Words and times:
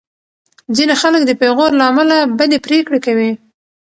ځینې 0.75 0.95
خلک 1.01 1.21
د 1.25 1.31
پېغور 1.39 1.71
له 1.79 1.83
امله 1.91 2.17
بدې 2.39 2.57
پرېکړې 2.65 2.99
کوي. 3.05 3.31